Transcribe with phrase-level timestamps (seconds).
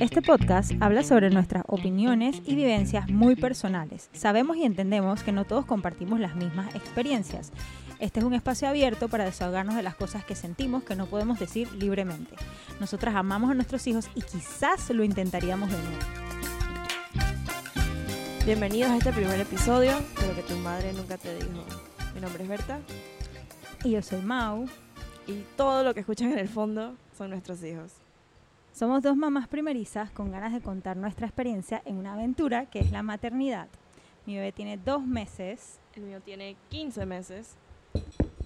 [0.00, 4.08] Este podcast habla sobre nuestras opiniones y vivencias muy personales.
[4.12, 7.52] Sabemos y entendemos que no todos compartimos las mismas experiencias.
[7.98, 11.40] Este es un espacio abierto para desahogarnos de las cosas que sentimos que no podemos
[11.40, 12.36] decir libremente.
[12.78, 15.98] Nosotras amamos a nuestros hijos y quizás lo intentaríamos de nuevo.
[18.46, 21.64] Bienvenidos a este primer episodio de lo que tu madre nunca te dijo.
[22.14, 22.78] Mi nombre es Berta
[23.82, 24.66] Y yo soy Mau.
[25.26, 27.97] y todo lo que escuchan en el fondo son nuestros hijos.
[28.78, 32.92] Somos dos mamás primerizas con ganas de contar nuestra experiencia en una aventura que es
[32.92, 33.66] la maternidad.
[34.24, 35.80] Mi bebé tiene dos meses.
[35.96, 37.56] El mío tiene 15 meses.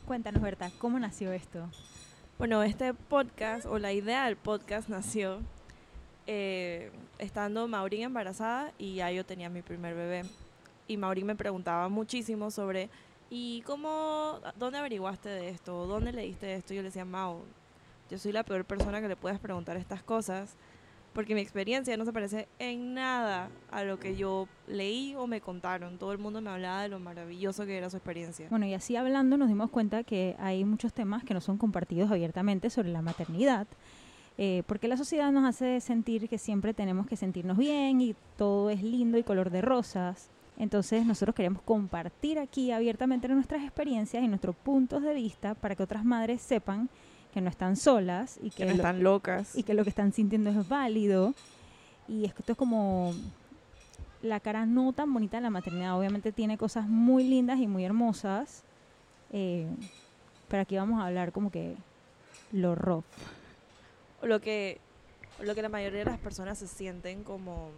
[0.06, 1.68] Cuéntanos, Berta, ¿cómo nació esto?
[2.38, 5.40] Bueno, este podcast o la idea del podcast nació
[6.26, 10.22] eh, estando Maurín embarazada y ya yo tenía mi primer bebé.
[10.88, 12.88] Y Maurín me preguntaba muchísimo sobre,
[13.28, 15.86] ¿y cómo, dónde averiguaste de esto?
[15.86, 16.72] ¿Dónde leíste esto?
[16.72, 17.42] Y yo le decía, Mau,
[18.12, 20.54] yo soy la peor persona que le puedes preguntar estas cosas
[21.14, 25.40] porque mi experiencia no se parece en nada a lo que yo leí o me
[25.40, 25.96] contaron.
[25.96, 28.48] Todo el mundo me hablaba de lo maravilloso que era su experiencia.
[28.50, 32.10] Bueno, y así hablando nos dimos cuenta que hay muchos temas que no son compartidos
[32.10, 33.66] abiertamente sobre la maternidad,
[34.36, 38.68] eh, porque la sociedad nos hace sentir que siempre tenemos que sentirnos bien y todo
[38.68, 40.28] es lindo y color de rosas.
[40.58, 45.82] Entonces nosotros queremos compartir aquí abiertamente nuestras experiencias y nuestros puntos de vista para que
[45.82, 46.90] otras madres sepan
[47.32, 49.56] que no están solas y que, que no lo- están locas.
[49.56, 51.34] y que lo que están sintiendo es válido.
[52.08, 53.14] Y es que esto es como
[54.22, 55.98] la cara no tan bonita de la maternidad.
[55.98, 58.62] Obviamente tiene cosas muy lindas y muy hermosas.
[59.32, 59.66] eh,
[60.48, 61.74] pero aquí vamos a hablar como que
[62.52, 63.04] lo rough.
[64.22, 64.78] Lo que,
[65.40, 67.70] lo que la mayoría de las personas se sienten como,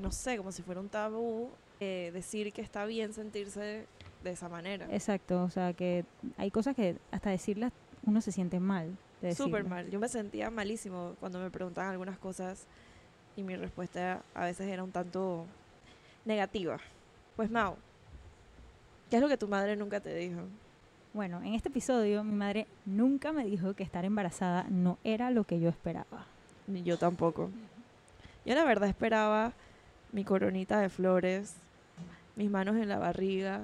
[0.00, 3.84] no sé, como si fuera un tabú eh, decir que está bien sentirse
[4.24, 4.86] de esa manera.
[4.90, 6.04] Exacto, o sea que
[6.38, 7.72] hay cosas que hasta decirlas
[8.04, 8.96] uno se siente mal.
[9.20, 9.90] de Súper mal.
[9.90, 12.66] Yo me sentía malísimo cuando me preguntaban algunas cosas
[13.36, 15.46] y mi respuesta a veces era un tanto
[16.24, 16.78] negativa.
[17.36, 17.76] Pues Mau,
[19.10, 20.40] ¿qué es lo que tu madre nunca te dijo?
[21.14, 25.44] Bueno, en este episodio mi madre nunca me dijo que estar embarazada no era lo
[25.44, 26.26] que yo esperaba.
[26.66, 27.50] Ni yo tampoco.
[28.44, 29.52] Yo la verdad esperaba
[30.10, 31.54] mi coronita de flores,
[32.36, 33.62] mis manos en la barriga,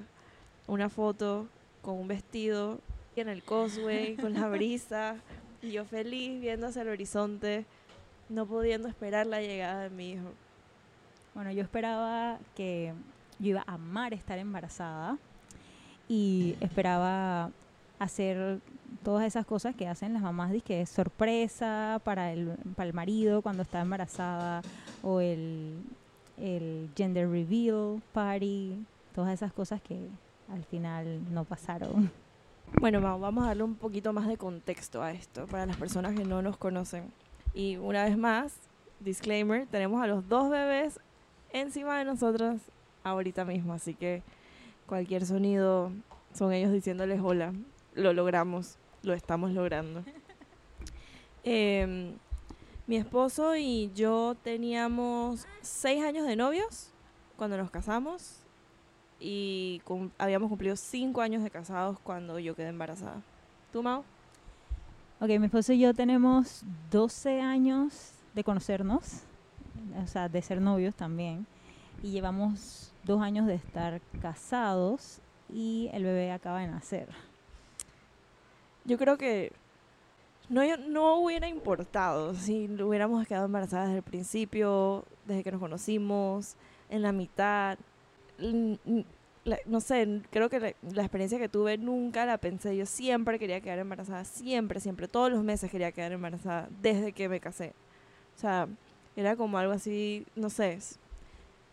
[0.66, 1.46] una foto
[1.82, 2.80] con un vestido
[3.20, 5.16] en el causeway, con la brisa,
[5.62, 7.64] y yo feliz viendo hacia el horizonte,
[8.28, 10.30] no pudiendo esperar la llegada de mi hijo.
[11.34, 12.92] Bueno, yo esperaba que
[13.38, 15.18] yo iba a amar estar embarazada
[16.08, 17.50] y esperaba
[17.98, 18.60] hacer
[19.02, 23.42] todas esas cosas que hacen las mamás, que es sorpresa para el, para el marido
[23.42, 24.62] cuando está embarazada
[25.02, 25.74] o el,
[26.38, 30.08] el gender reveal party, todas esas cosas que
[30.52, 32.10] al final no pasaron.
[32.74, 36.24] Bueno, vamos a darle un poquito más de contexto a esto para las personas que
[36.24, 37.12] no nos conocen.
[37.52, 38.54] Y una vez más,
[39.00, 41.00] disclaimer, tenemos a los dos bebés
[41.52, 42.60] encima de nosotros
[43.02, 44.22] ahorita mismo, así que
[44.86, 45.90] cualquier sonido
[46.34, 47.52] son ellos diciéndoles hola,
[47.94, 50.04] lo logramos, lo estamos logrando.
[51.44, 52.14] Em,
[52.86, 56.90] mi esposo y yo teníamos seis años de novios
[57.36, 58.42] cuando nos casamos
[59.20, 63.20] y cum- habíamos cumplido cinco años de casados cuando yo quedé embarazada.
[63.72, 64.04] ¿Tú, Mau?
[65.20, 69.22] Ok, mi esposo y yo tenemos 12 años de conocernos,
[70.02, 71.46] o sea, de ser novios también,
[72.02, 75.20] y llevamos dos años de estar casados
[75.52, 77.08] y el bebé acaba de nacer.
[78.84, 79.52] Yo creo que
[80.48, 86.54] no, no hubiera importado si hubiéramos quedado embarazadas desde el principio, desde que nos conocimos,
[86.88, 87.78] en la mitad.
[88.38, 92.76] La- no sé, creo que la, la experiencia que tuve nunca la pensé.
[92.76, 97.28] Yo siempre quería quedar embarazada, siempre, siempre, todos los meses quería quedar embarazada, desde que
[97.28, 97.72] me casé.
[98.36, 98.68] O sea,
[99.16, 100.78] era como algo así, no sé.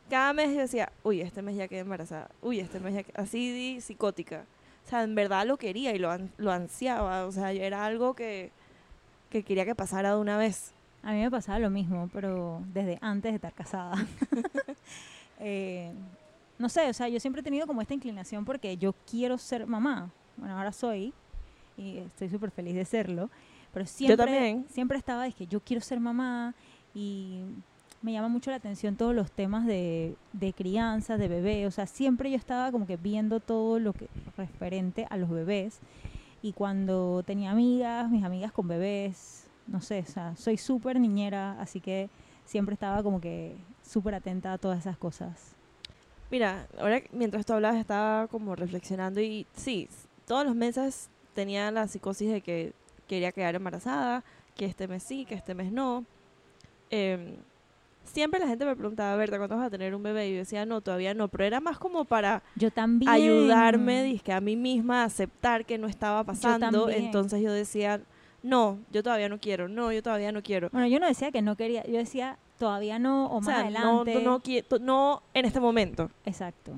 [0.09, 3.13] Cada mes yo decía, uy, este mes ya quedé embarazada, uy, este mes ya quedé,
[3.21, 4.45] así di- psicótica.
[4.85, 7.25] O sea, en verdad lo quería y lo, an- lo ansiaba.
[7.25, 8.51] O sea, era algo que,
[9.31, 10.73] que quería que pasara de una vez.
[11.03, 13.95] A mí me pasaba lo mismo, pero desde antes de estar casada.
[15.39, 15.91] Eh,
[16.57, 19.67] no sé, o sea, yo siempre he tenido como esta inclinación porque yo quiero ser
[19.67, 20.11] mamá.
[20.37, 21.13] Bueno, ahora soy
[21.77, 23.29] y estoy súper feliz de serlo.
[23.73, 24.65] Pero siempre, también.
[24.69, 26.55] siempre estaba, es que yo quiero ser mamá
[26.93, 27.41] y
[28.01, 31.67] me llama mucho la atención todos los temas de, de crianza, de bebé.
[31.67, 34.07] O sea, siempre yo estaba como que viendo todo lo que
[34.37, 35.79] referente a los bebés.
[36.41, 41.59] Y cuando tenía amigas, mis amigas con bebés, no sé, o sea, soy súper niñera,
[41.59, 42.09] así que
[42.45, 45.55] siempre estaba como que súper atenta a todas esas cosas.
[46.31, 49.87] Mira, ahora mientras tú hablabas estaba como reflexionando y sí,
[50.25, 52.73] todos los meses tenía la psicosis de que
[53.07, 54.23] quería quedar embarazada,
[54.55, 56.05] que este mes sí, que este mes no.
[56.89, 57.35] Em,
[58.03, 60.29] siempre la gente me preguntaba, Berta, ¿cuándo vas a tener un bebé?
[60.29, 63.11] Y yo decía, no, todavía no, pero era más como para Yo también.
[63.11, 66.89] ayudarme, dizque a mí misma a aceptar que no estaba pasando.
[66.89, 68.01] Entonces yo decía,
[68.41, 70.69] no, yo todavía no quiero, no, yo todavía no quiero.
[70.71, 73.69] Bueno, yo no decía que no quería, yo decía todavía no o O más sea,
[73.69, 74.23] no, adelante.
[74.23, 76.09] no, to- no en este momento.
[76.25, 76.71] Exacto.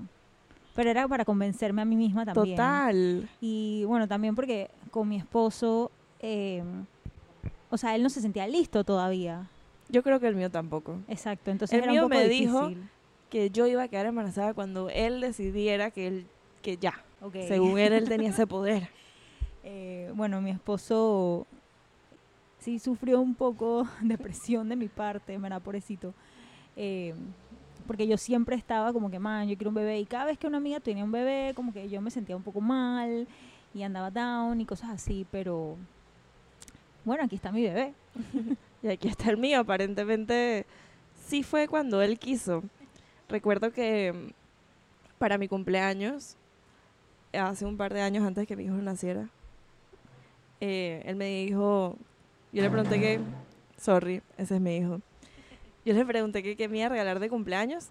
[0.76, 2.56] Pero era para convencerme a mí misma también.
[2.56, 3.30] Total.
[3.42, 6.64] Y bueno, también porque con mi esposo, eh,
[7.70, 9.50] o sea, él no se sentía listo todavía.
[9.90, 10.98] Yo creo que el mío tampoco.
[11.08, 12.72] Exacto, entonces El era mío un poco me dijo-.
[13.30, 16.28] Que yo iba a quedar embarazada cuando él decidiera que él,
[16.62, 17.04] que ya.
[17.48, 18.90] Según él, él tenía ese poder.
[19.70, 21.46] Eh, bueno, mi esposo
[22.68, 25.62] sí sufrió un poco de presión de mi parte, ¿verdad?
[25.62, 26.14] Pobrecito.
[26.75, 27.14] Eh,
[27.88, 30.02] porque yo siempre estaba como que, man, yo quiero un bebé.
[30.02, 32.44] Y cada vez que una amiga tenía un bebé, como que yo me sentía un
[32.44, 33.25] poco mal
[33.74, 35.25] y andaba down y cosas así.
[35.31, 35.78] Pero
[37.06, 37.94] bueno, aquí está mi bebé.
[38.84, 40.68] Y aquí está el mío, aparentemente
[41.25, 42.62] sí fue cuando él quiso.
[43.28, 46.38] Recuerdo que mm, para mi cumpleaños,
[47.34, 49.30] hace un par de años antes que mi hijo naciera,
[50.62, 51.98] eh, él me dijo,
[52.52, 53.20] yo le pregunté que,
[53.78, 55.02] sorry, ese es mi hijo,
[55.86, 57.90] yo le pregunté que qué me iba a regalar de cumpleaños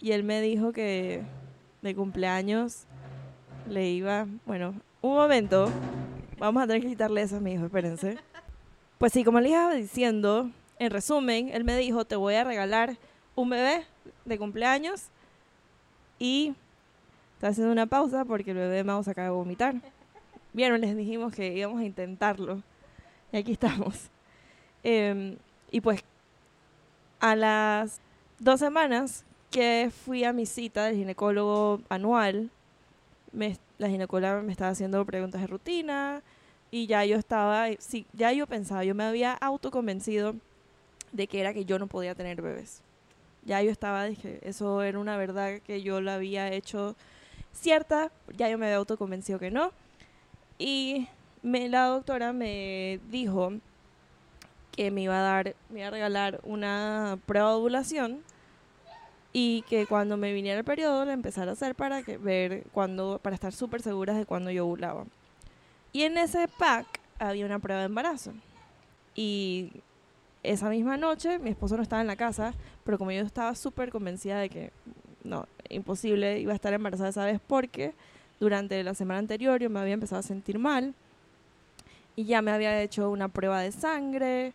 [0.00, 1.22] y él me dijo que
[1.82, 2.84] de cumpleaños
[3.68, 5.70] le iba, bueno, un momento,
[6.38, 8.18] vamos a tener que quitarle eso a mi hijo, espérense.
[8.98, 12.96] Pues sí, como le iba diciendo, en resumen, él me dijo, te voy a regalar
[13.34, 13.84] un bebé
[14.24, 15.06] de cumpleaños
[16.18, 16.54] y
[17.34, 19.76] está haciendo una pausa porque el bebé Mouse acaba de vomitar.
[20.52, 22.62] Vieron, les dijimos que íbamos a intentarlo.
[23.32, 24.08] Y aquí estamos.
[24.84, 25.36] Em,
[25.70, 26.02] y pues
[27.20, 28.00] a las
[28.38, 32.50] dos semanas que fui a mi cita del ginecólogo anual,
[33.32, 36.22] me- la ginecóloga me estaba haciendo preguntas de rutina
[36.70, 40.36] y ya yo estaba, sí, ya yo pensaba, yo me había autoconvencido
[41.12, 42.82] de que era que yo no podía tener bebés.
[43.44, 46.96] Ya yo estaba, dije, eso era una verdad que yo la había hecho
[47.52, 49.72] cierta, ya yo me había autoconvencido que no.
[50.58, 51.08] Y
[51.42, 53.52] me, la doctora me dijo
[54.72, 58.22] que me iba a dar, me iba a regalar una prueba de ovulación
[59.32, 63.20] y que cuando me viniera el periodo la empezara a hacer para que ver cuando,
[63.22, 65.04] para estar súper seguras de cuando yo ovulaba.
[65.92, 66.86] Y en ese pack
[67.18, 68.32] había una prueba de embarazo.
[69.14, 69.72] Y
[70.42, 72.54] esa misma noche mi esposo no estaba en la casa,
[72.84, 74.72] pero como yo estaba súper convencida de que
[75.24, 77.94] no, imposible, iba a estar embarazada esa vez porque
[78.40, 80.94] durante la semana anterior yo me había empezado a sentir mal
[82.18, 84.52] y ya me había hecho una prueba de sangre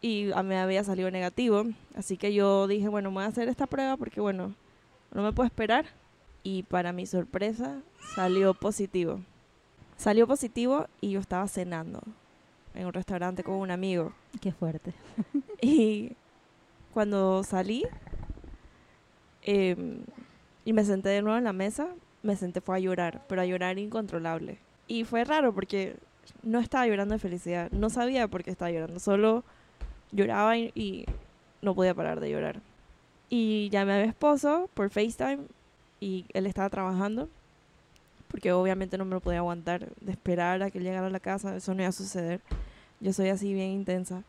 [0.00, 1.62] y a- me había salido negativo.
[1.94, 4.52] Así que yo dije, bueno, me voy a hacer esta prueba porque, bueno,
[5.14, 5.86] no me puedo esperar.
[6.42, 7.82] Y para mi sorpresa
[8.16, 9.20] salió positivo.
[9.96, 12.00] Salió positivo y yo estaba cenando
[12.74, 14.12] en un restaurante con un amigo.
[14.40, 14.92] Qué fuerte.
[15.60, 16.16] Y
[16.92, 17.84] cuando salí
[19.42, 20.00] em,
[20.64, 21.88] y me senté de nuevo en la mesa,
[22.24, 24.58] me senté fue a llorar, pero a llorar incontrolable.
[24.88, 25.96] Y fue raro porque
[26.42, 29.44] no estaba llorando de felicidad, no sabía por qué estaba llorando, solo
[30.12, 31.06] lloraba y,
[31.60, 32.60] no podía parar de llorar.
[33.28, 35.40] Y llamé a mi esposo por FaceTime
[36.00, 37.28] y él estaba trabajando
[38.28, 41.20] porque obviamente no me lo podía aguantar de esperar a que él llegara a la
[41.20, 42.40] casa, eso no iba a suceder.
[43.00, 44.22] Yo soy así bien intensa.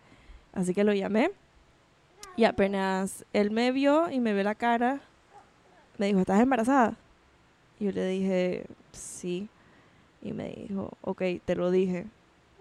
[0.54, 1.31] Así que lo llamé
[2.36, 5.01] y apenas él me vio y me vio la cara,
[5.98, 6.96] me dijo, ¿estás embarazada?
[7.79, 9.50] Y yo le dije, sí.
[10.22, 12.06] Y me dijo, ok, te lo dije.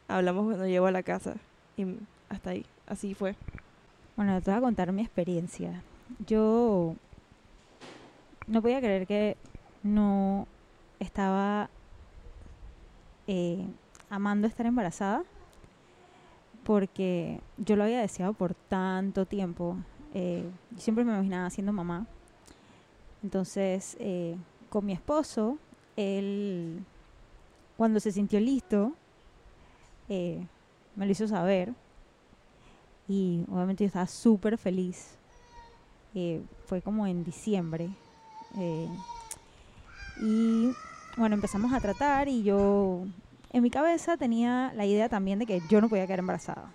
[0.07, 1.37] Hablamos cuando llego a la casa.
[1.77, 1.87] Y
[2.29, 3.35] hasta ahí, así fue.
[4.17, 5.83] Bueno, te voy a contar mi experiencia.
[6.27, 6.95] Yo
[8.47, 9.37] no podía creer que
[9.83, 10.47] no
[10.99, 11.71] estaba
[13.27, 13.67] eh,
[14.11, 15.23] amando estar embarazada
[16.65, 19.77] porque yo lo había deseado por tanto tiempo.
[20.13, 20.45] Eh,
[20.77, 22.07] siempre me imaginaba siendo mamá.
[23.23, 24.37] Entonces, eh,
[24.69, 25.59] con mi esposo,
[25.97, 26.85] él,
[27.79, 28.93] cuando se sintió listo,
[30.09, 30.45] eh,
[30.97, 31.73] me lo hizo saber
[33.07, 35.17] y obviamente yo estaba súper feliz.
[36.15, 37.89] Eh, fue como en diciembre.
[38.59, 38.89] eh,
[40.21, 40.73] y
[41.17, 43.05] bueno, empezamos a tratar y yo
[43.53, 46.73] en mi cabeza tenía la idea también de que yo no podía quedar embarazada.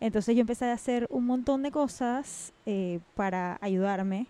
[0.00, 4.28] Entonces yo empecé a hacer un montón de cosas eh, para ayudarme.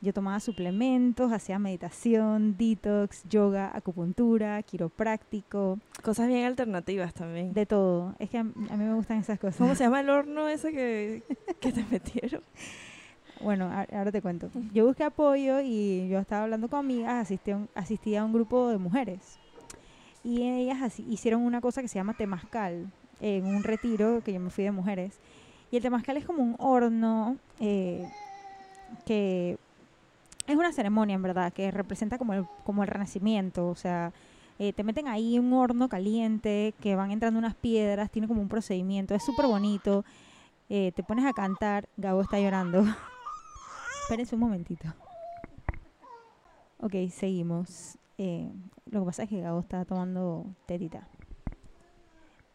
[0.00, 7.52] Yo tomaba suplementos, hacía meditación, detox, yoga, acupuntura, quiropráctico, Cosas bien alternativas también.
[7.52, 8.14] de todo.
[8.20, 9.56] Es que a, mí me gustan esas cosas.
[9.56, 11.22] ¿Cómo se llama el horno ese que,
[11.60, 12.42] que te metieron?
[13.40, 14.50] Bueno, ahora te cuento.
[14.72, 18.32] Yo busqué apoyo y yo estaba hablando con amigas, asistí a un, asistí a un
[18.32, 19.38] grupo de mujeres.
[20.22, 22.86] Y ellas así- hicieron una cosa que se llama temazcal,
[23.20, 25.18] en un retiro que yo me fui de mujeres.
[25.72, 28.08] Y el temazcal es como un horno eh,
[29.04, 29.58] que
[30.48, 33.68] es una ceremonia, en verdad, que representa como el, como el renacimiento.
[33.68, 34.12] O sea,
[34.58, 38.48] eh, te meten ahí un horno caliente, que van entrando unas piedras, tiene como un
[38.48, 40.06] procedimiento, es súper bonito.
[40.70, 42.82] Eh, te pones a cantar, Gabo está llorando.
[44.02, 44.88] Espérense un momentito.
[46.80, 47.98] Ok, seguimos.
[48.16, 48.50] Eh,
[48.90, 51.06] lo que pasa es que Gabo está tomando tetita.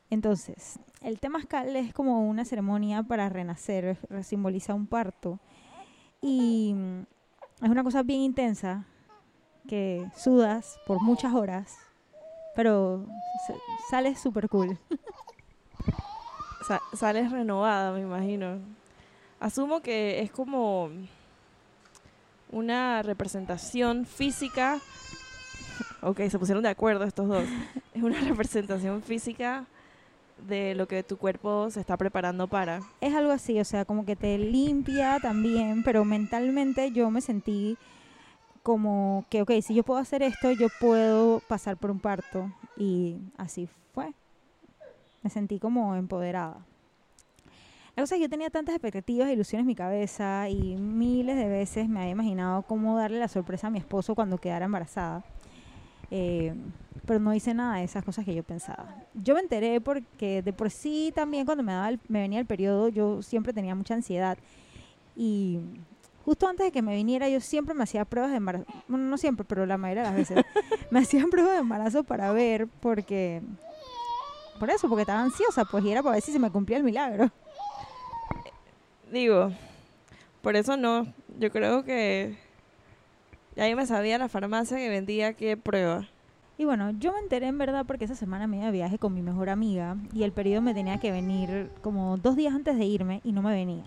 [0.10, 5.40] Entonces, el temazcal es como una ceremonia para renacer, simboliza un parto.
[6.22, 6.76] Y
[7.64, 8.86] es una cosa bien intensa,
[9.68, 11.76] que sudas por muchas horas,
[12.56, 13.06] pero
[13.48, 13.54] sa-
[13.90, 14.78] sales súper cool.
[16.68, 18.60] Sa- sales renovada, me imagino.
[19.40, 20.90] Asumo que es como
[22.52, 24.80] una representación física.
[26.02, 27.46] Ok, se pusieron de acuerdo estos dos.
[27.94, 29.66] Es una representación física
[30.38, 32.82] de lo que tu cuerpo se está preparando para.
[33.02, 37.78] Es algo así, o sea, como que te limpia también, pero mentalmente yo me sentí
[38.64, 42.52] como que, ok, si yo puedo hacer esto, yo puedo pasar por un parto.
[42.78, 44.14] Y así fue.
[45.22, 46.66] Me sentí como empoderada.
[47.96, 51.36] La cosa es que yo tenía tantas expectativas e ilusiones en mi cabeza y miles
[51.36, 55.24] de veces me había imaginado cómo darle la sorpresa a mi esposo cuando quedara embarazada.
[56.16, 56.54] Eh,
[57.08, 58.86] pero no hice nada de esas cosas que yo pensaba.
[59.16, 62.46] Yo me enteré porque de por sí también cuando me, daba el- me venía el
[62.46, 64.38] periodo yo siempre tenía mucha ansiedad
[65.16, 65.60] y
[66.24, 69.18] justo antes de que me viniera yo siempre me hacía pruebas de embarazo, bueno no
[69.18, 70.46] siempre pero la mayoría de las veces
[70.92, 73.42] me hacían pruebas de embarazo para ver porque
[74.60, 76.84] por eso porque estaba ansiosa pues y era para ver si se me cumplía el
[76.84, 77.32] milagro.
[79.12, 79.52] Digo,
[80.42, 81.08] por eso no.
[81.40, 82.36] Yo creo que
[83.56, 86.08] ya yo me sabía la farmacia que vendía qué prueba.
[86.58, 89.14] Y bueno, yo me enteré en verdad porque esa semana me iba de viaje con
[89.14, 92.86] mi mejor amiga y el periodo me tenía que venir como dos días antes de
[92.86, 93.84] irme y no me venía.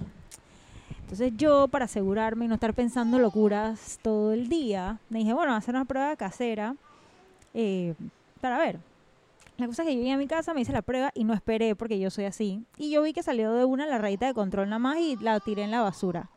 [1.02, 5.54] Entonces yo, para asegurarme y no estar pensando locuras todo el día, me dije, bueno,
[5.54, 6.74] hacer una prueba casera
[7.54, 7.94] eh,
[8.40, 8.80] para ver.
[9.56, 11.32] La cosa es que yo llegué a mi casa, me hice la prueba y no
[11.32, 12.64] esperé porque yo soy así.
[12.76, 15.38] Y yo vi que salió de una la rayita de control nada más y la
[15.38, 16.28] tiré en la basura.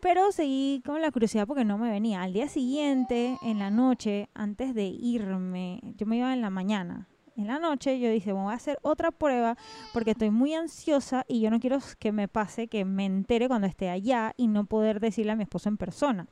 [0.00, 2.22] Pero seguí con la curiosidad porque no me venía.
[2.22, 7.08] Al día siguiente, en la noche, antes de irme, yo me iba en la mañana.
[7.36, 9.56] En la noche yo dije, voy a hacer otra prueba
[9.92, 13.68] porque estoy muy ansiosa y yo no quiero que me pase que me entere cuando
[13.68, 16.26] esté allá y no poder decirle a mi esposo en persona.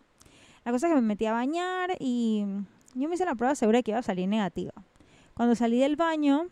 [0.65, 2.45] La cosa es que me metí a bañar y
[2.95, 4.73] yo me hice la prueba segura de que iba a salir negativa.
[5.35, 6.47] Cuando salí del baño,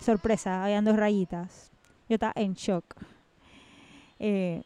[0.00, 1.70] sorpresa, habían dos rayitas.
[2.08, 2.94] Yo estaba en shock.
[4.18, 4.62] Eh,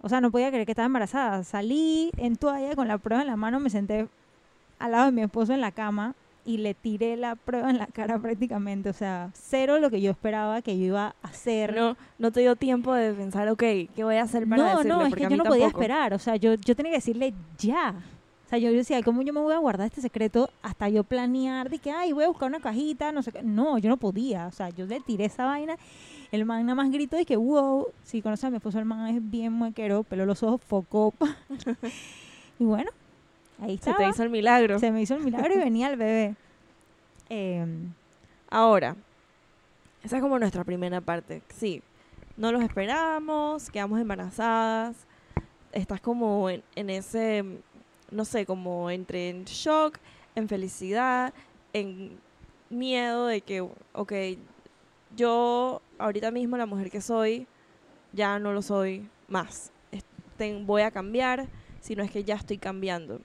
[0.00, 1.42] o sea, no podía creer que estaba embarazada.
[1.44, 4.08] Salí en toalla con la prueba en la mano, me senté
[4.78, 6.14] al lado de mi esposo en la cama
[6.44, 8.88] y le tiré la prueba en la cara prácticamente.
[8.88, 11.74] O sea, cero lo que yo esperaba que yo iba a hacer.
[11.74, 14.88] No, no te dio tiempo de pensar, ok, ¿qué voy a hacer para no, decirle?
[14.88, 16.14] no, es que yo no podía esperar.
[16.14, 17.94] O sea, yo, yo tenía que decirle ya.
[18.48, 21.68] O sea, yo decía, ¿cómo yo me voy a guardar este secreto hasta yo planear
[21.68, 23.42] de que, ay, voy a buscar una cajita, no sé qué?
[23.42, 24.46] No, yo no podía.
[24.46, 25.76] O sea, yo le tiré esa vaina.
[26.32, 29.14] El man nada más gritó y que, wow, si conoces a mi esposo, el man
[29.14, 31.12] es bien muequero, pero los ojos focó.
[32.58, 32.90] y bueno,
[33.60, 33.98] ahí Se estaba.
[33.98, 34.78] te hizo el milagro.
[34.78, 36.34] Se me hizo el milagro y venía el bebé.
[37.30, 37.66] Eh,
[38.48, 38.96] Ahora,
[40.02, 41.42] esa es como nuestra primera parte.
[41.54, 41.82] Sí,
[42.38, 44.96] no los esperábamos, quedamos embarazadas.
[45.72, 47.44] Estás como en, en ese,
[48.10, 49.98] no sé, como entre en shock,
[50.34, 51.32] en felicidad,
[51.72, 52.18] en
[52.70, 54.12] miedo de que, ok,
[55.16, 57.46] yo ahorita mismo la mujer que soy,
[58.12, 59.72] ya no lo soy más.
[60.62, 61.48] Voy a cambiar,
[61.80, 63.20] si no es que ya estoy cambiando.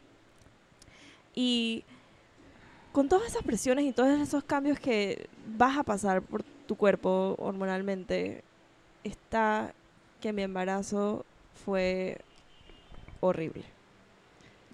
[1.36, 1.84] Y
[2.92, 7.36] con todas esas presiones y todos esos cambios que vas a pasar por tu cuerpo
[7.38, 8.44] hormonalmente,
[9.04, 9.74] está
[10.22, 11.26] que mi embarazo
[11.66, 12.20] fue
[13.20, 13.66] horrible.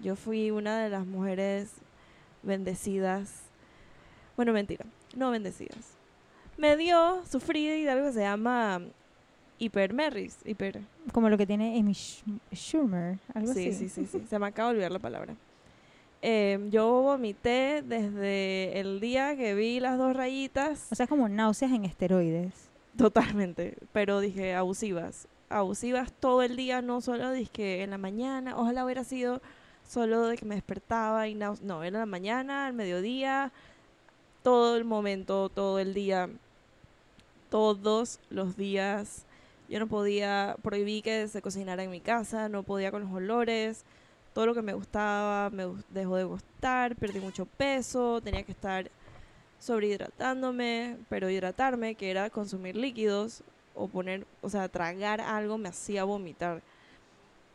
[0.02, 1.70] Yo fui una de las mujeres
[2.42, 3.42] bendecidas.
[4.36, 5.94] Bueno, mentira, no bendecidas.
[6.56, 8.80] Me dio, sufrí de algo que se llama
[9.58, 10.38] hipermerris.
[10.44, 10.80] Hiper.
[11.12, 12.22] como lo que tiene Amy Sch-
[12.54, 13.88] Schumer, algo Sí, así.
[13.88, 14.24] sí, sí, sí.
[14.28, 15.34] Se me acaba de olvidar la palabra.
[16.22, 20.88] Eh, yo vomité desde el día que vi las dos rayitas.
[20.90, 22.52] O sea, como náuseas en esteroides.
[22.96, 25.28] Totalmente, pero dije abusivas.
[25.48, 29.40] Abusivas todo el día, no solo dije en la mañana, ojalá hubiera sido
[29.90, 33.50] solo de que me despertaba y nau- no, era la mañana, al mediodía,
[34.44, 36.30] todo el momento, todo el día,
[37.50, 39.24] todos los días.
[39.68, 43.84] Yo no podía, prohibí que se cocinara en mi casa, no podía con los olores,
[44.32, 48.90] todo lo que me gustaba me dejó de gustar, perdí mucho peso, tenía que estar
[49.58, 53.42] sobrehidratándome, pero hidratarme, que era consumir líquidos,
[53.74, 56.62] o poner, o sea, tragar algo me hacía vomitar.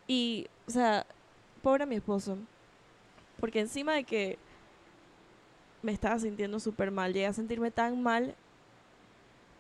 [0.08, 1.06] Y, o sea,
[1.66, 2.38] pobre mi esposo,
[3.40, 4.38] porque encima de que
[5.82, 8.36] me estaba sintiendo súper mal, llegué a sentirme tan mal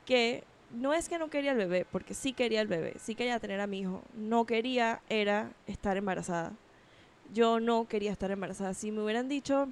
[0.05, 3.39] que no es que no quería el bebé, porque sí quería el bebé, sí quería
[3.39, 6.51] tener a mi hijo, no quería era estar embarazada.
[7.33, 8.75] Yo no quería estar embarazada.
[8.75, 9.69] Si me hubieran dicho,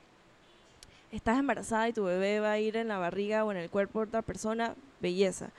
[1.11, 3.99] estás embarazada y tu bebé va a ir en la barriga o en el cuerpo
[3.99, 5.51] de otra persona, belleza.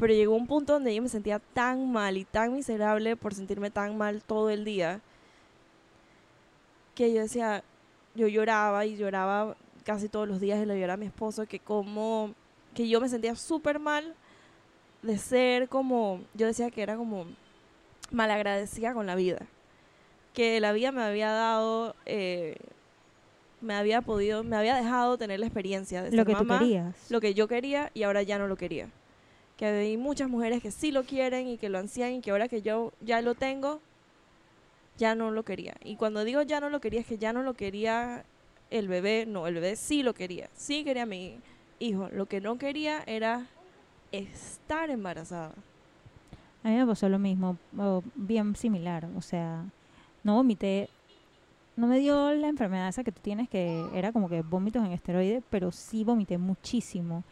[0.00, 3.70] Pero llegó un punto donde yo me sentía tan mal y tan miserable por sentirme
[3.70, 5.02] tan mal todo el día
[6.94, 7.62] que yo decía,
[8.14, 11.58] yo lloraba y lloraba casi todos los días y le lloraba a mi esposo que
[11.58, 12.34] como
[12.74, 14.14] que yo me sentía súper mal
[15.02, 17.26] de ser como, yo decía que era como
[18.10, 19.40] malagradecida con la vida,
[20.32, 22.56] que la vida me había dado, eh,
[23.60, 26.58] me había podido, me había dejado tener la experiencia de ser Lo que tú mamá,
[26.60, 27.10] querías.
[27.10, 28.88] lo que yo quería y ahora ya no lo quería.
[29.56, 32.48] Que hay muchas mujeres que sí lo quieren y que lo ansían y que ahora
[32.48, 33.80] que yo ya lo tengo,
[34.98, 35.74] ya no lo quería.
[35.84, 38.24] Y cuando digo ya no lo quería es que ya no lo quería
[38.70, 41.38] el bebé, no, el bebé sí lo quería, sí quería a mi
[41.78, 42.08] hijo.
[42.10, 43.46] Lo que no quería era
[44.12, 45.54] estar embarazada.
[46.64, 49.08] A mí me pasó lo mismo, o bien similar.
[49.16, 49.64] O sea,
[50.22, 50.88] no vomité,
[51.76, 54.92] no me dio la enfermedad esa que tú tienes, que era como que vómitos en
[54.92, 57.24] esteroides, pero sí vomité muchísimo.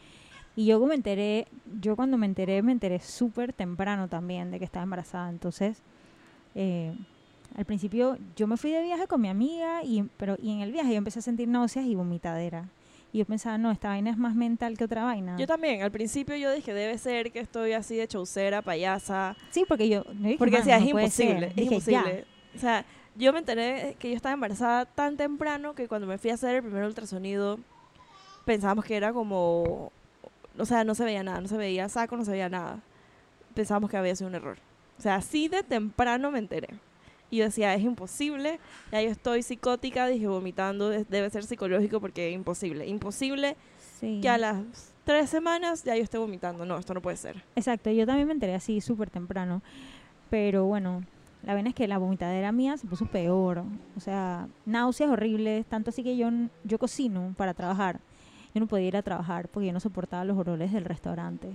[0.57, 1.47] Y yo me enteré,
[1.81, 5.31] yo cuando me enteré, me enteré súper temprano también de que estaba embarazada.
[5.31, 5.81] Entonces,
[6.55, 6.93] eh,
[7.57, 10.73] al principio yo me fui de viaje con mi amiga, y, pero, y en el
[10.73, 12.69] viaje yo empecé a sentir náuseas y vomitadera.
[13.12, 15.37] Y yo pensaba, no, esta vaina es más mental que otra vaina.
[15.37, 19.64] Yo también, al principio yo dije, debe ser que estoy así de chaucera, payasa, sí,
[19.66, 20.04] porque yo...
[20.04, 21.49] yo dije, Porque "Man, decía, no es imposible, ser".
[21.50, 21.99] es Dije, "Ya".
[21.99, 22.25] imposible.
[22.54, 22.85] O sea,
[23.16, 26.54] yo me enteré que yo estaba embarazada tan temprano que cuando me fui a hacer
[26.57, 27.59] el primer ultrasonido,
[28.45, 29.90] pensábamos que era como,
[30.57, 32.78] o sea, no se veía nada, no se veía saco, no se veía nada.
[33.54, 34.59] Pensábamos que había sido un error.
[34.99, 36.69] O sea, así de temprano me enteré.
[37.31, 38.59] Y yo decía, es imposible,
[38.90, 42.87] ya yo estoy psicótica, dije, vomitando, debe ser psicológico porque es imposible.
[42.87, 43.57] Imposible
[44.01, 44.19] Sí.
[44.23, 44.62] que a las
[45.05, 46.64] tres semanas ya yo esté vomitando.
[46.66, 47.43] No, esto no puede ser.
[47.55, 49.62] Exacto, yo también me enteré así súper temprano.
[50.31, 51.05] Pero bueno,
[51.43, 53.62] la verdad es que la vomitadera mía se puso peor.
[53.97, 56.29] O sea, náuseas horribles, tanto así que yo,
[56.64, 58.01] yo cocino para trabajar.
[58.55, 61.49] Yo no podía ir a trabajar porque yo no soportaba los olores del restaurante.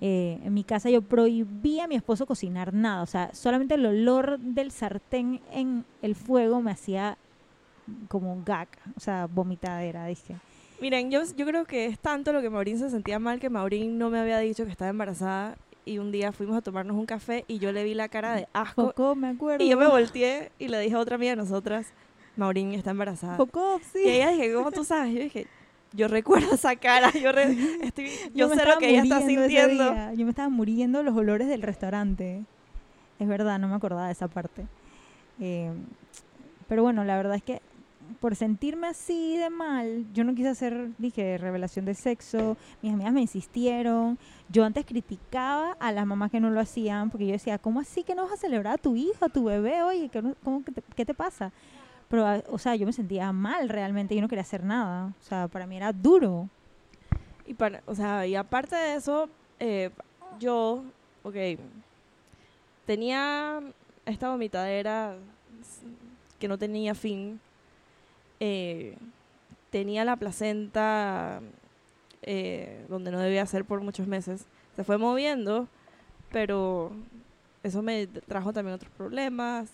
[0.00, 3.02] Eh, en mi casa yo prohibía a mi esposo cocinar nada.
[3.02, 7.18] O sea, solamente el olor del sartén en el fuego me hacía
[8.08, 8.68] como un gag.
[8.96, 10.36] O sea, vomitadera, dije.
[10.80, 13.98] Miren, yo, yo creo que es tanto lo que Maurín se sentía mal que Maurín
[13.98, 17.44] no me había dicho que estaba embarazada y un día fuimos a tomarnos un café
[17.48, 19.64] y yo le vi la cara de asco Focó, me acuerdo.
[19.64, 21.92] y yo me volteé y le dije a otra amiga de nosotras,
[22.36, 23.36] Maurín está embarazada.
[23.36, 24.02] Focó, sí.
[24.04, 25.12] Y ella dije, ¿cómo tú sabes?
[25.14, 25.48] Yo dije,
[25.92, 29.16] yo recuerdo esa cara, yo, re- estoy, yo sé lo que ella está
[29.48, 29.84] sintiendo.
[30.14, 32.44] Yo me estaba muriendo los olores del restaurante.
[33.18, 34.66] Es verdad, no me acordaba de esa parte.
[35.40, 35.72] Eh,
[36.68, 37.60] pero bueno, la verdad es que
[38.20, 42.56] por sentirme así de mal, yo no quise hacer, dije, revelación de sexo.
[42.82, 44.18] Mis amigas me insistieron.
[44.48, 48.02] Yo antes criticaba a las mamás que no lo hacían, porque yo decía, ¿cómo así
[48.04, 49.82] que no vas a celebrar a tu hijo, a tu bebé?
[49.82, 51.52] Oye, ¿qué, no- cómo te, ¿qué te pasa?
[52.08, 55.14] Pero, ah, o sea, yo me sentía mal realmente, yo no quería hacer nada.
[55.20, 56.48] O sea, para mí era duro.
[57.46, 59.28] Y, para, o sea, y aparte de eso,
[59.60, 59.90] eh,
[60.38, 60.82] yo,
[61.22, 61.36] ok,
[62.86, 63.60] tenía
[64.06, 65.16] esta vomitadera
[66.38, 67.40] que no tenía fin.
[68.40, 68.96] eh,
[69.70, 71.40] tenía la placenta
[72.22, 74.46] eh, donde no debía ser por muchos meses.
[74.76, 75.68] Se fue moviendo,
[76.30, 76.92] pero
[77.62, 79.68] eso me trajo también otros problemas.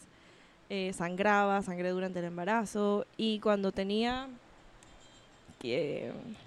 [0.70, 3.06] Eh, sangraba, sangré durante el embarazo.
[3.16, 4.28] Y cuando tenía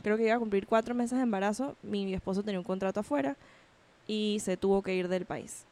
[0.04, 3.36] creo que iba a cumplir cuatro meses de embarazo, mi esposo tenía un contrato afuera
[4.06, 5.66] y se tuvo que ir del país.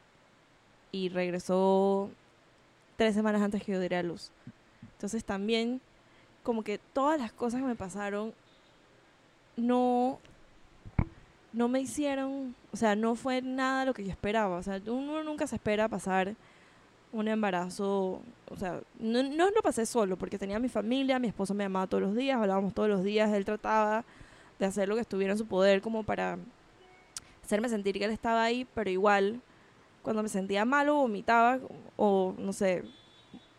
[0.91, 2.09] Y regresó
[2.97, 4.31] tres semanas antes que yo diera luz.
[4.93, 5.79] Entonces también,
[6.43, 8.33] como que todas las cosas que me pasaron
[9.57, 10.19] no,
[11.53, 14.57] no me hicieron, o sea, no fue nada lo que yo esperaba.
[14.57, 16.35] O sea, uno nunca se espera pasar
[17.15, 21.63] un embarazo, o sea, no, lo pasé solo, porque tenía mi familia, mi esposo me
[21.63, 24.03] llamaba todos los días, hablábamos todos los días, él trataba
[24.59, 26.37] de hacer lo que estuviera en su poder como para
[27.41, 29.39] hacerme sentir que él estaba ahí, pero igual,
[30.01, 31.59] cuando me sentía mal o vomitaba,
[31.95, 32.83] o no sé,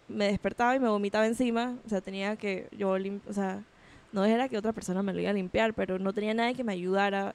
[0.07, 2.95] me despertaba y me vomitaba encima, o sea, tenía que yo,
[3.27, 3.65] o sea,
[4.13, 6.65] no era que otra persona me lo iba a limpiar, pero no tenía nadie que
[6.65, 7.35] me ayudara,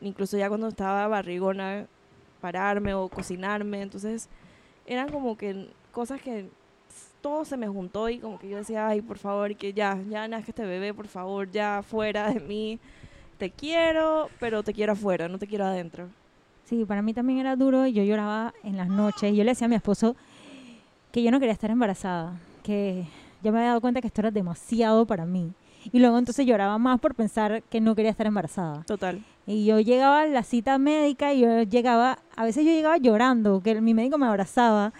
[0.00, 1.86] incluso ya cuando estaba barrigona,
[2.40, 4.30] pararme o cocinarme, entonces
[4.90, 6.48] eran como que cosas que
[7.20, 10.26] todo se me juntó y como que yo decía, ay, por favor, que ya, ya
[10.26, 12.80] nazca este bebé, por favor, ya fuera de mí.
[13.38, 16.08] Te quiero, pero te quiero afuera, no te quiero adentro.
[16.64, 19.32] Sí, para mí también era duro y yo lloraba en las noches.
[19.32, 20.16] Yo le decía a mi esposo
[21.12, 23.06] que yo no quería estar embarazada, que
[23.44, 25.52] yo me había dado cuenta que esto era demasiado para mí.
[25.92, 28.82] Y luego entonces lloraba más por pensar que no quería estar embarazada.
[28.82, 29.22] Total.
[29.50, 33.60] Y yo llegaba a la cita médica y yo llegaba, a veces yo llegaba llorando,
[33.60, 34.92] que mi médico me abrazaba.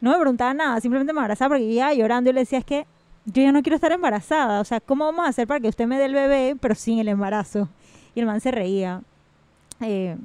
[0.00, 2.64] No me preguntaba nada, simplemente me abrazaba porque yo llegaba llorando y le decía, es
[2.64, 2.86] que
[3.26, 4.60] yo ya no quiero estar embarazada.
[4.60, 6.98] O sea, ¿cómo vamos a hacer para que usted me dé el bebé, pero sin
[6.98, 7.68] el embarazo?
[8.14, 9.02] Y el man se reía.
[9.82, 10.16] Eh,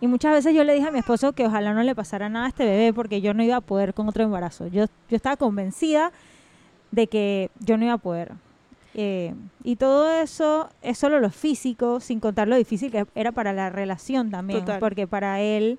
[0.00, 2.46] y muchas veces yo le dije a mi esposo que ojalá no le pasara nada
[2.46, 4.68] a este bebé porque yo no iba a poder con otro embarazo.
[4.68, 6.12] Yo, yo estaba convencida
[6.92, 8.32] de que yo no iba a poder.
[8.98, 13.52] Eh, y todo eso es solo lo físico, sin contar lo difícil que era para
[13.52, 14.60] la relación también.
[14.60, 14.80] Total.
[14.80, 15.78] Porque para él,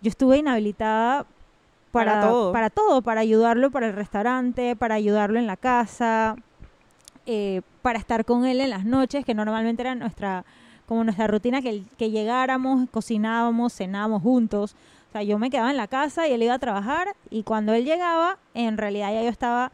[0.00, 1.26] yo estuve inhabilitada
[1.90, 2.52] para, Para todo.
[2.52, 6.36] para todo, para ayudarlo para el restaurante, para ayudarlo en la casa,
[7.26, 10.44] eh, para estar con él en las noches, que normalmente era nuestra
[10.86, 14.76] como nuestra rutina, que, que llegáramos, cocinábamos, cenábamos juntos.
[15.08, 17.72] O sea, yo me quedaba en la casa y él iba a trabajar y cuando
[17.72, 19.72] él llegaba, en realidad ya yo estaba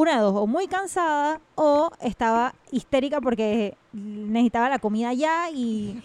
[0.00, 6.00] una de dos, o muy cansada o estaba histérica porque necesitaba la comida ya y,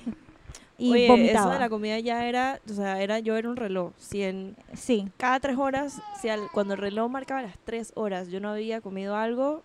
[0.80, 1.46] y Oye, vomitaba.
[1.46, 3.92] eso de la comida ya era, o sea, era yo era un reloj.
[4.00, 8.30] Si en Sí, cada tres horas, si al- cuando el reloj marcaba las tres horas,
[8.30, 9.62] yo no había comido algo,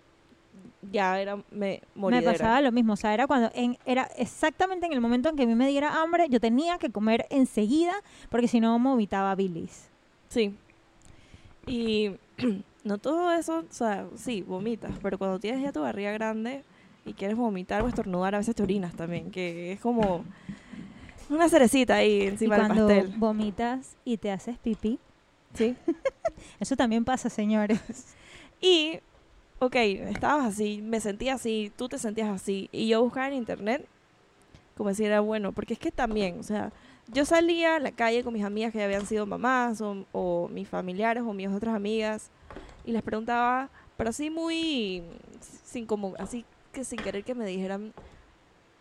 [0.92, 2.92] ya era me me pasaba lo mismo.
[2.92, 5.68] O sea, era cuando, en, era exactamente en el momento en que a mí me
[5.68, 7.94] diera hambre, yo tenía que comer enseguida
[8.28, 9.88] porque si no vomitaba bilis.
[10.28, 10.54] Sí.
[11.66, 12.10] Y
[12.84, 16.62] no todo eso, o sea, sí, vomitas, pero cuando tienes ya tu barriga grande
[17.04, 20.24] y quieres vomitar o estornudar, a veces te orinas también, que es como
[21.30, 23.14] una cerecita ahí Y encima del cuando pastel.
[23.18, 24.98] vomitas y te haces pipí,
[25.54, 25.74] Sí.
[26.60, 27.80] eso también pasa, señores.
[28.60, 29.00] Y,
[29.60, 33.86] ok, estabas así, me sentía así, tú te sentías así, y yo buscaba en internet
[34.76, 36.70] como si era bueno, porque es que también, o sea,
[37.12, 40.48] yo salía a la calle con mis amigas que ya habían sido mamás, o, o
[40.52, 42.30] mis familiares, o mis otras amigas,
[42.88, 45.02] y les preguntaba, pero así muy,
[45.64, 47.92] sin como, así que sin querer que me dijeran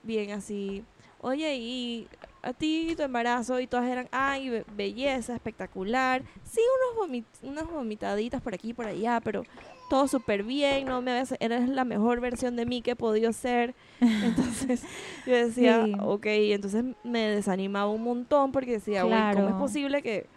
[0.03, 0.83] bien así,
[1.19, 2.07] oye, y
[2.41, 6.61] a ti tu embarazo, y todas eran, ay, be- belleza, espectacular, sí,
[6.95, 9.43] unos vomi- unas vomitaditas por aquí y por allá, pero
[9.89, 13.33] todo súper bien, no me habías- eres la mejor versión de mí que he podido
[13.33, 13.73] ser.
[14.01, 14.83] Entonces
[15.25, 15.95] yo decía, Sí.
[15.99, 19.57] ok, entonces me desanimaba un montón porque decía, güey, ¿cómo es Claro.
[19.59, 20.27] posible que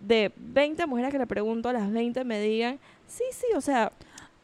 [0.00, 3.92] de 20 mujeres que le pregunto, a las 20 me digan, sí, sí, o sea,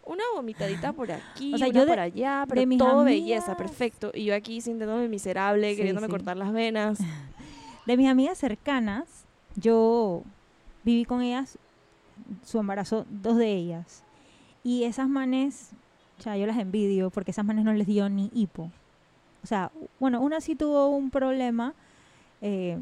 [0.05, 3.57] una vomitadita por aquí, O sea, una yo de- por allá, pero de todo belleza,
[3.57, 4.11] perfecto.
[4.15, 6.11] Y yo aquí sintiéndome miserable, Sí, queriéndome sí.
[6.11, 6.99] cortar las venas.
[7.87, 9.25] De mis amigas cercanas,
[9.57, 10.23] yo
[10.85, 11.59] viví con ellas
[12.45, 14.05] su embarazo, dos de ellas.
[14.63, 15.71] Y esas manes,
[16.19, 18.71] o sea, yo las envidio porque esas manes no les dio ni hipo.
[19.43, 21.75] O sea, bueno, una sí tuvo un problema
[22.41, 22.79] eh,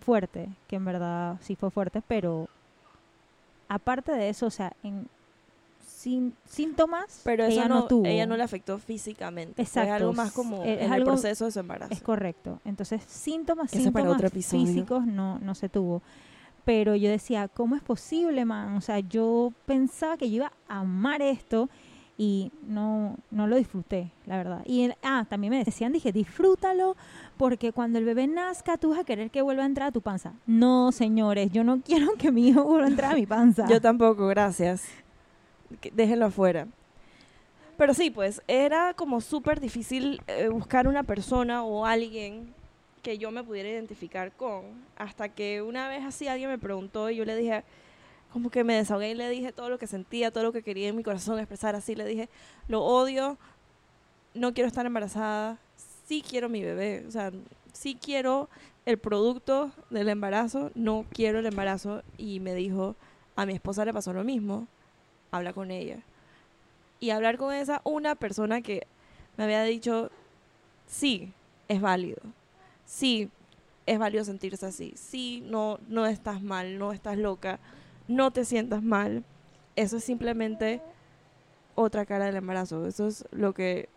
[0.00, 2.48] fuerte, que en verdad sí fue fuerte, pero
[3.68, 5.06] aparte de eso, o sea, en
[5.86, 8.06] sin, síntomas, Pero eso ella no, no, tuvo.
[8.06, 9.60] ella no le afectó físicamente.
[9.60, 11.92] Exacto, algo más como es en el proceso de su embarazo.
[11.92, 12.60] Es correcto.
[12.64, 16.02] Entonces, síntomas, síntomas físicos no, no se tuvo.
[16.64, 18.76] Pero yo decía, ¿cómo es posible, man?
[18.76, 21.68] O sea, yo pensaba que yo iba a amar esto
[22.16, 24.62] y no, no lo disfruté, la verdad.
[24.66, 26.94] Y el- ah, también me decían, dije, disfrútalo
[27.38, 30.02] porque cuando el bebé nazca tú vas a querer que vuelva a entrar a tu
[30.02, 30.34] panza.
[30.46, 33.66] No, señores, yo no quiero que mi hijo vuelva a entrar a mi panza.
[33.68, 34.84] Yo tampoco, gracias.
[35.92, 36.66] Déjenlo afuera.
[37.76, 42.52] Pero sí, pues era como súper difícil eh, buscar una persona o alguien
[43.02, 44.64] que yo me pudiera identificar con.
[44.96, 47.62] Hasta que una vez así alguien me preguntó y yo le dije,
[48.32, 50.88] como que me desahogué y le dije todo lo que sentía, todo lo que quería
[50.88, 51.94] en mi corazón expresar así.
[51.94, 52.28] Le dije,
[52.66, 53.38] lo odio,
[54.34, 55.58] no quiero estar embarazada,
[56.08, 57.04] sí quiero mi bebé.
[57.06, 57.30] O sea,
[57.72, 58.48] sí quiero
[58.86, 62.02] el producto del embarazo, no quiero el embarazo.
[62.16, 62.96] Y me dijo,
[63.36, 64.66] a mi esposa le pasó lo mismo,
[65.30, 65.98] habla con ella.
[66.98, 68.86] Y hablar con esa una persona que
[69.36, 70.10] me había dicho,
[70.86, 71.32] sí,
[71.68, 72.20] es válido.
[72.86, 73.30] Sí,
[73.86, 74.94] es válido sentirse así.
[74.96, 77.60] Sí, no, no estás mal, no estás loca,
[78.08, 79.24] no te sientas mal.
[79.76, 80.80] Eso es simplemente
[81.74, 82.86] otra cara del embarazo.
[82.86, 83.88] Eso es lo que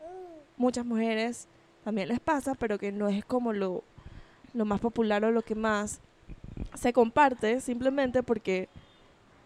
[0.58, 1.47] muchas mujeres
[1.83, 3.83] también les pasa, pero que no es como lo,
[4.53, 5.99] lo más popular o lo que más
[6.75, 8.69] se comparte, simplemente porque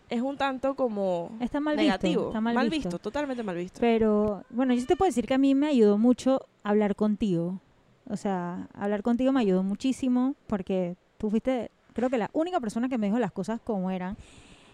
[0.09, 2.27] es un tanto como Está mal negativo, visto.
[2.29, 2.99] Está mal, visto.
[2.99, 3.79] totalmente mal visto.
[3.79, 7.59] Pero bueno, yo sí te puedo decir que a mí me ayudó mucho hablar contigo.
[8.07, 12.87] O sea, hablar contigo me ayudó muchísimo porque tú fuiste, creo que la única persona
[12.87, 14.15] que me dijo las cosas como eran.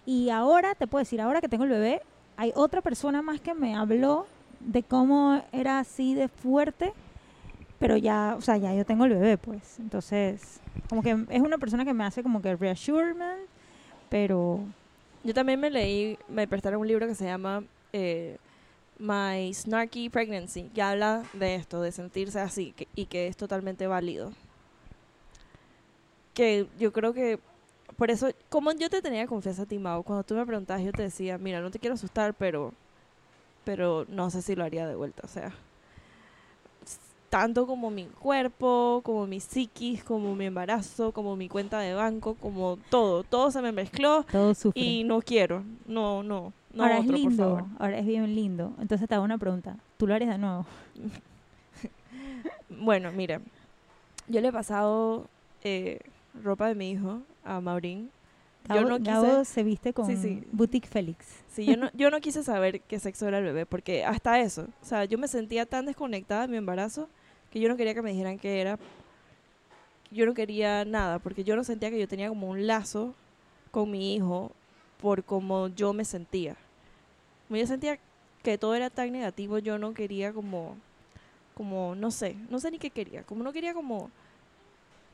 [0.05, 2.01] Y ahora te puedo decir, ahora que tengo el bebé,
[2.35, 4.25] hay otra persona más que me habló
[4.59, 6.93] de cómo era así de fuerte
[7.81, 9.79] Pero ya, o sea, ya yo tengo el bebé, pues.
[9.79, 13.41] Entonces, como que es una persona que me hace como que reassurement,
[14.09, 14.61] pero
[15.23, 17.63] Yo también me leí, me prestaron un libro que se llama
[17.93, 18.37] eh,
[18.99, 24.33] My Snarky Pregnancy, que habla de esto, de sentirse así y que es totalmente válido.
[26.33, 27.39] Que yo creo que,
[27.97, 30.93] por eso, como yo te tenía confianza a ti, Mau, cuando tú me preguntabas, yo
[30.93, 32.73] te decía, mira, no te quiero asustar, pero,
[33.65, 35.53] pero no sé si lo haría de vuelta, o sea,
[37.31, 42.35] tanto como mi cuerpo, como mi psiquis, como mi embarazo, como mi cuenta de banco,
[42.35, 44.81] como todo, todo se me mezcló todo sufre.
[44.81, 47.63] y no quiero, no, no, no ahora otro, es por lindo, favor.
[47.79, 48.73] ahora es bien lindo.
[48.81, 49.77] Entonces te hago una pregunta.
[49.97, 50.65] ¿Tú lo harías de nuevo?
[52.69, 53.41] Bueno, mira,
[54.27, 55.27] yo le he pasado
[55.63, 55.99] eh,
[56.41, 58.09] ropa de mi hijo a Maurín.
[58.65, 60.43] Gabo, yo no quise, Gabo se viste con Sí, sí.
[60.51, 61.25] Boutique Félix.
[61.49, 64.67] sí, yo no, yo no quise saber qué sexo era el bebé, porque hasta eso,
[64.81, 67.09] o sea, yo me sentía tan desconectada de mi embarazo
[67.51, 68.79] que yo no quería que me dijeran qué era.
[70.09, 73.13] Yo no quería nada, porque yo no sentía que yo tenía como un lazo
[73.71, 74.51] con mi hijo
[74.99, 76.55] por cómo yo me sentía.
[77.49, 77.97] Yo sentía
[78.43, 80.77] que todo era tan negativo, yo no quería como,
[81.53, 84.11] como, no sé, no sé ni qué quería, como no quería como, ¿sabes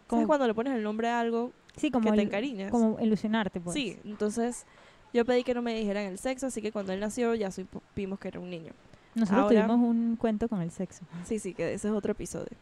[0.07, 2.71] Como- cuando le pones el nombre a algo Sí, como, que te encariñas?
[2.71, 3.73] como ilusionarte, pues.
[3.73, 4.65] Sí, entonces
[5.13, 8.19] yo pedí que no me dijeran el sexo, así que cuando él nació ya supimos
[8.19, 8.71] que era un niño.
[9.17, 11.03] Nosotros Ahora- tuvimos un cuento con el sexo.
[11.25, 12.55] Sí, sí, que ese es otro episodio.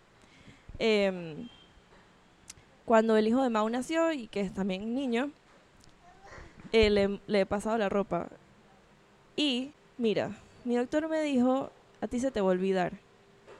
[0.80, 1.48] Em,
[2.86, 5.32] cuando el hijo de Mau nació y que es también niño,
[6.72, 8.30] eh, le, le he pasado la ropa.
[9.36, 10.32] Y, mira,
[10.64, 12.94] mi doctor me dijo, a ti se te va a olvidar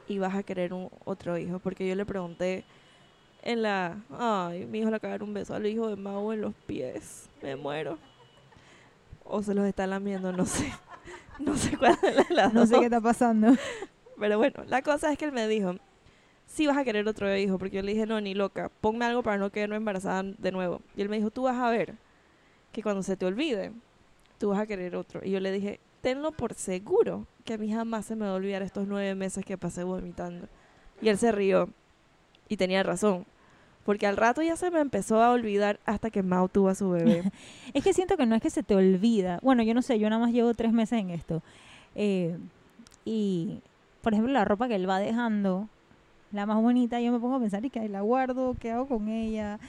[0.08, 1.60] y vas a querer un, otro hijo.
[1.60, 2.64] Porque yo le pregunté
[3.44, 3.98] en la...
[4.18, 6.54] Ay, mi hijo le acaba de dar un beso al hijo de Mau en los
[6.66, 7.30] pies.
[7.42, 7.98] Me muero.
[9.24, 10.72] O se los está lamiendo, no sé.
[11.40, 12.80] No sé cuál de las No sé dos.
[12.82, 13.56] qué está pasando.
[14.20, 15.76] Pero bueno, la cosa es que él me dijo,
[16.46, 19.24] sí vas a querer otro hijo, porque yo le dije, no, ni loca, ponme algo
[19.24, 20.82] para no quedarme embarazada de nuevo.
[20.96, 21.96] Y él me dijo, tú vas a ver
[22.72, 23.74] que cuando se te olvide,
[24.38, 25.22] tú vas a querer otro.
[25.24, 28.36] Y yo le dije, tenlo por seguro que a mí jamás se me va a
[28.36, 30.48] olvidar estos nueve meses que pasé vomitando.
[31.02, 31.70] Y él se rió
[32.48, 33.26] y tenía razón.
[33.86, 36.90] Porque al rato ya se me empezó a olvidar hasta que Mau tuvo a su
[36.90, 37.24] bebé.
[37.74, 39.40] Es que siento que no es que se te olvida.
[39.44, 41.44] Bueno, yo no sé, yo nada más llevo tres meses en esto.
[41.94, 42.38] Eh,
[43.06, 43.62] y,
[44.02, 45.70] por ejemplo, la ropa que él va dejando,
[46.32, 49.08] la más bonita, yo me pongo a pensar y que la guardo, ¿qué hago con
[49.08, 49.60] ella?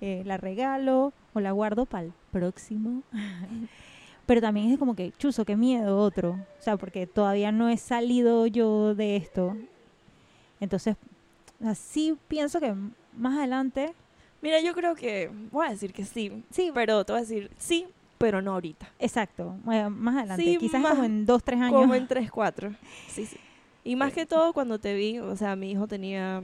[0.00, 3.02] Eh, ¿La regalo o la guardo para el próximo?
[4.26, 6.32] Pero también es como que, chuzo, qué miedo otro.
[6.58, 9.56] O sea, porque todavía no he salido yo de esto.
[10.60, 10.96] Entonces,
[11.60, 12.74] o sea, sí pienso que
[13.16, 13.92] más adelante,
[14.42, 17.50] Mira, yo creo que voy a decir que sí, sí, pero te voy a decir
[17.58, 17.86] sí,
[18.18, 18.86] pero no ahorita.
[18.98, 20.44] exacto, eh, más adelante.
[20.44, 21.72] Sí, Quizás más- como en dos, tres años.
[21.80, 22.74] Como en 3, 4.
[23.08, 23.36] Sí, sí.
[23.82, 26.42] Y más que todo cuando te vi, o sea, mi hijo tenía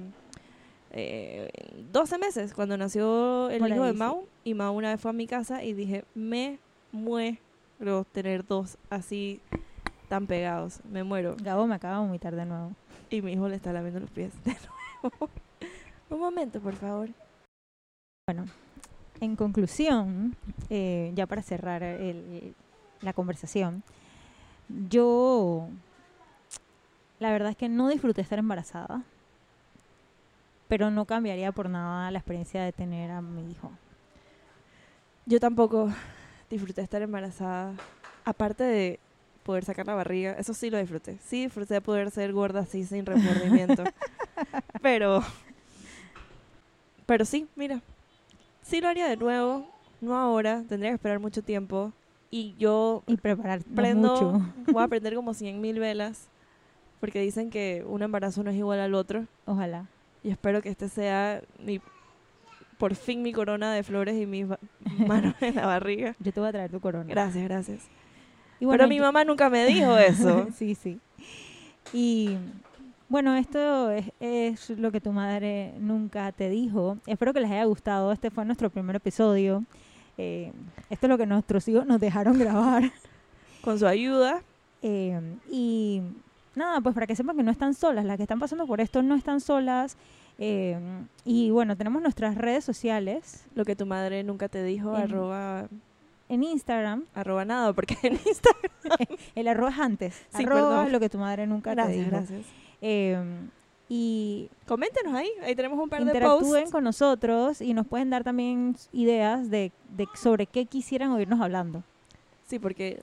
[0.91, 1.51] eh,
[1.93, 3.99] 12 meses cuando nació el Por hijo ahí, de sí.
[3.99, 4.25] Mau.
[4.45, 6.59] Y Mau una vez fue a mi casa y dije, me
[6.93, 9.41] muero tener dos así
[10.09, 10.81] tan pegados.
[10.91, 11.37] Me muero.
[11.43, 12.73] Gabo me acaba de vomitar de nuevo.
[13.11, 14.57] Y mi hijo le está lamiendo los pies de
[15.03, 15.31] nuevo.
[16.13, 17.09] Un momento, por favor.
[19.21, 20.37] En conclusión,
[20.71, 22.55] eh, ya para cerrar el-
[23.01, 23.83] la conversación,
[24.89, 25.69] yo
[27.19, 29.03] la verdad es que no disfruté estar embarazada,
[30.69, 33.71] pero no cambiaría por nada la experiencia de tener a mi hijo.
[35.27, 35.89] Yo tampoco
[36.51, 37.75] disfruté estar embarazada.
[38.25, 39.01] Aparte de
[39.45, 41.19] poder sacar la barriga, eso sí lo disfruté.
[41.25, 43.85] Sí disfruté de poder ser gorda así sin remordimiento.
[44.81, 45.23] pero,
[47.07, 47.81] pero sí, mira,
[48.63, 49.67] sí lo haría de nuevo,
[50.01, 51.93] no ahora, tendría que esperar mucho tiempo.
[52.31, 54.43] Y yo Y preparar prendo, mucho.
[54.73, 56.29] voy a prender como 100 mil velas,
[57.01, 59.27] porque dicen que un embarazo no es igual al otro.
[59.45, 59.87] Ojalá.
[60.25, 61.81] Y espero que este sea mi,
[62.79, 64.47] por fin mi corona de flores y mis
[65.07, 66.17] manos en la barriga.
[66.21, 67.05] Yo te voy a traer tu corona.
[67.09, 67.83] Gracias, gracias.
[68.61, 70.47] Y Pero mi yo- mamá nunca me dijo eso.
[70.57, 71.01] sí, sí.
[71.93, 72.39] Y
[73.13, 76.97] bueno, esto es, es lo que tu madre nunca te dijo.
[77.07, 78.11] Espero que les haya gustado.
[78.11, 79.65] Este fue nuestro primer episodio.
[80.17, 80.51] Eh,
[80.89, 82.85] esto es lo que nuestros hijos nos dejaron grabar.
[83.63, 84.43] Con su ayuda.
[84.81, 85.21] Eh,
[85.51, 86.01] y
[86.55, 88.05] nada, pues para que sepan que no están solas.
[88.07, 89.99] Las que están pasando por esto no están solas.
[90.39, 90.79] Eh,
[91.27, 95.69] y bueno, tenemos nuestras redes sociales Lo que tu madre nunca te dijo, En- arroba,
[96.31, 97.05] en Instagram.
[97.15, 98.73] arroba nada, porque en Instagram.
[99.35, 100.15] El arroba es antes.
[100.35, 100.93] Sí, arroba perdón.
[100.93, 102.11] lo que tu madre nunca te Gracias, dijo.
[102.11, 102.62] gracias.
[102.83, 103.19] Eh,
[103.89, 108.25] y Coméntenos ahí, ahí tenemos un par de interactúen con nosotros y nos pueden dar
[108.25, 111.83] también ideas de, de sobre qué quisieran oírnos hablando.
[112.47, 113.03] Sí, porque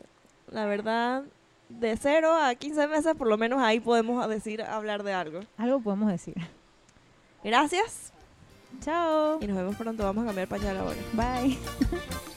[0.52, 1.24] la verdad,
[1.70, 5.42] de 0 a 15 meses, por lo menos ahí podemos decir, hablar de algo.
[5.58, 6.36] Algo podemos decir.
[7.44, 8.12] Gracias
[8.82, 9.40] Chao.
[9.42, 10.04] y nos vemos pronto.
[10.04, 11.00] Vamos a cambiar pañal ahora.
[11.14, 11.58] Bye.